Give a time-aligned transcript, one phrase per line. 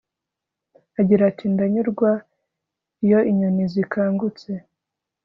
[0.99, 2.11] agira ati ndanyurwa
[3.05, 4.49] iyo inyoni zikangutse